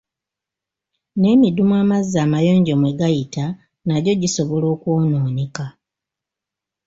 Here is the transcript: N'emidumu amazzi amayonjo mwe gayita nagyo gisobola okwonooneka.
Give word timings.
N'emidumu 1.19 1.73
amazzi 1.81 2.17
amayonjo 2.25 2.73
mwe 2.79 2.91
gayita 2.99 3.45
nagyo 3.87 4.13
gisobola 4.21 4.65
okwonooneka. 4.75 5.65